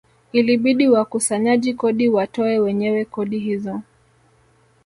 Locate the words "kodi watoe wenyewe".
1.73-3.05